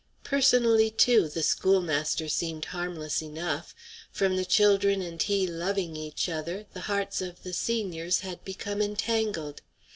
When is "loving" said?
5.45-5.95